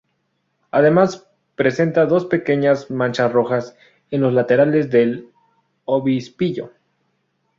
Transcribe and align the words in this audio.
Además 0.71 1.27
presenta 1.53 2.07
dos 2.07 2.25
pequeñas 2.25 2.89
manchas 2.89 3.31
rojas 3.31 3.77
en 4.09 4.21
los 4.21 4.33
laterales 4.33 4.89
del 4.89 5.29
obispillo. 5.85 6.71